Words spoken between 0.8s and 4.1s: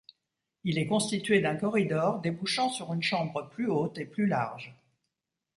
constitué d'un corridor débouchant sur une chambre plus haute et